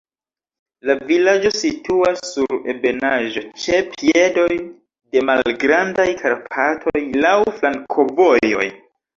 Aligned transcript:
La 0.89 0.93
vilaĝo 1.09 1.49
situas 1.57 2.23
sur 2.29 2.55
ebenaĵo 2.73 3.43
ĉe 3.65 3.81
piedoj 3.91 4.49
de 4.57 5.23
Malgrandaj 5.29 6.09
Karpatoj, 6.25 7.07
laŭ 7.27 7.37
flankovojoj. 7.61 8.69